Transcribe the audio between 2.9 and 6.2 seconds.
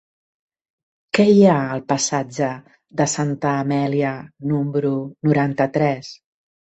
de Santa Amèlia número noranta-tres?